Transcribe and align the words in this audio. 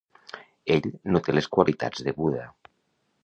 Ell 0.75 0.87
no 1.15 1.21
té 1.27 1.35
les 1.37 1.49
qualitats 1.57 2.05
de 2.07 2.17
Buddha. 2.23 2.49